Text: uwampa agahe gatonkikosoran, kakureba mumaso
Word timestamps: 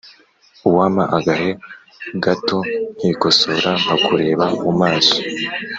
uwampa 0.67 1.03
agahe 1.17 1.49
gatonkikosoran, 2.23 3.77
kakureba 3.87 4.45
mumaso 4.61 5.17